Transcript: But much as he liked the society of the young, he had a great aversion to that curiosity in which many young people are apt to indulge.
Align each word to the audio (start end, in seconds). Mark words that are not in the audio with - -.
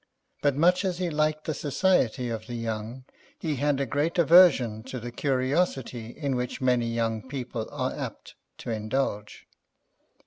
But 0.41 0.55
much 0.55 0.83
as 0.83 0.97
he 0.97 1.11
liked 1.11 1.43
the 1.45 1.53
society 1.53 2.29
of 2.29 2.47
the 2.47 2.55
young, 2.55 3.05
he 3.37 3.57
had 3.57 3.79
a 3.79 3.85
great 3.85 4.17
aversion 4.17 4.81
to 4.85 4.99
that 4.99 5.15
curiosity 5.15 6.07
in 6.07 6.35
which 6.35 6.59
many 6.59 6.87
young 6.87 7.21
people 7.29 7.69
are 7.71 7.93
apt 7.95 8.33
to 8.57 8.71
indulge. 8.71 9.45